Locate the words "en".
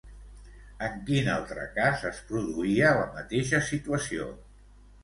0.87-0.95